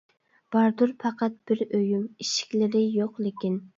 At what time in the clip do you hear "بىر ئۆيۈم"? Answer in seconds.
1.51-2.07